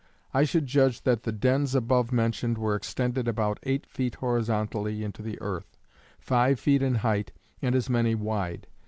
[0.33, 5.21] I should judge that the dens above mentioned were extended about eight feet horizontally into
[5.21, 5.77] the earth,
[6.17, 7.31] five feet in height
[7.61, 8.65] and as many wide.